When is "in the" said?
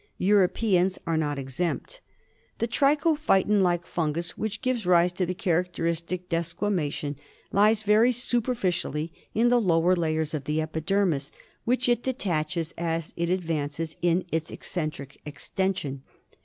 9.35-9.61